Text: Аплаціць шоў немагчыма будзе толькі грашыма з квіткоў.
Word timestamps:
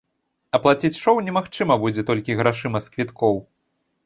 Аплаціць 0.57 0.97
шоў 1.03 1.21
немагчыма 1.27 1.77
будзе 1.83 2.07
толькі 2.09 2.37
грашыма 2.41 2.83
з 2.87 2.97
квіткоў. 2.97 3.35